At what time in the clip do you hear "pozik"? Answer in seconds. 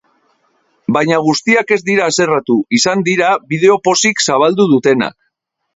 3.91-4.29